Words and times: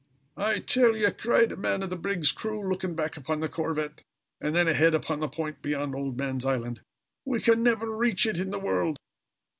"I 0.37 0.57
tell 0.57 0.97
ye," 0.97 1.11
cried 1.11 1.51
a 1.51 1.55
man 1.55 1.83
of 1.83 1.91
the 1.91 1.95
brig's 1.95 2.31
crew, 2.31 2.67
looking 2.67 2.95
back 2.95 3.17
upon 3.17 3.39
the 3.39 3.47
corvette 3.47 4.01
and 4.41 4.55
then 4.55 4.67
ahead 4.67 4.95
upon 4.95 5.19
the 5.19 5.27
point 5.27 5.61
beyond 5.61 5.93
Old 5.93 6.17
Man's 6.17 6.43
Island, 6.43 6.81
"we 7.23 7.39
can 7.39 7.61
never 7.61 7.95
reach 7.95 8.25
it 8.25 8.39
in 8.39 8.49
the 8.49 8.57
world!" 8.57 8.97